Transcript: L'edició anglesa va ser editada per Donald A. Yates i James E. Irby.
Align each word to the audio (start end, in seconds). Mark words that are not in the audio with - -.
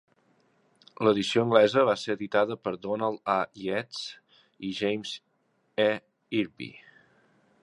L'edició 1.07 1.43
anglesa 1.47 1.83
va 1.89 1.95
ser 2.05 2.15
editada 2.19 2.57
per 2.67 2.73
Donald 2.87 3.31
A. 3.35 3.37
Yates 3.67 4.03
i 4.71 4.75
James 4.81 5.15
E. 5.89 5.91
Irby. 6.45 6.77